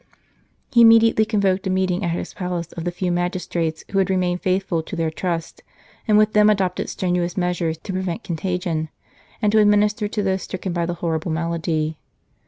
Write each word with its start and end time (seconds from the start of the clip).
He 0.71 0.81
immediately 0.81 1.25
convoked 1.25 1.67
a 1.67 1.69
meeting 1.69 2.03
at 2.03 2.09
his 2.09 2.33
palace 2.33 2.71
of 2.71 2.85
the 2.85 2.91
few 2.91 3.11
magistrates 3.11 3.85
who 3.91 3.99
had 3.99 4.09
remained 4.09 4.41
faithful 4.41 4.81
to 4.81 4.95
their 4.95 5.11
trust, 5.11 5.61
and 6.07 6.17
with 6.17 6.33
them 6.33 6.49
adopted 6.49 6.89
strenuous 6.89 7.37
measures 7.37 7.77
to 7.77 7.93
prevent 7.93 8.23
contagion, 8.23 8.89
and 9.43 9.51
to 9.51 9.59
administer 9.59 10.07
to 10.07 10.23
those 10.23 10.41
stricken 10.41 10.73
by 10.73 10.87
the 10.87 10.95
horrible 11.05 11.31
malady. 11.31 11.99